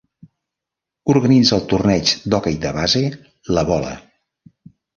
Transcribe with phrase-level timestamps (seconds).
[1.15, 3.05] Organitza el torneig d’hoquei de base
[3.57, 3.95] La Bola.